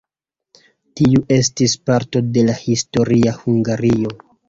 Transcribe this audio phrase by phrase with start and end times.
[1.01, 4.21] Tiu estis parto de la historia Hungario.